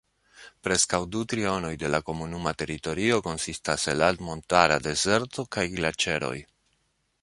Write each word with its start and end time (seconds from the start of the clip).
Preskaŭ 0.67 0.99
du 1.15 1.21
trionoj 1.33 1.71
de 1.83 1.91
la 1.95 1.99
komunuma 2.07 2.55
teritorio 2.63 3.21
konsistas 3.29 3.87
el 3.95 4.05
altmontara 4.09 4.83
dezerto 4.91 5.51
kaj 5.57 5.71
glaĉeroj. 5.79 6.37